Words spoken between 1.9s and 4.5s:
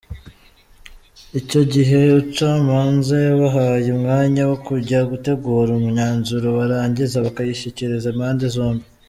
umucamanza yabahaye umwanya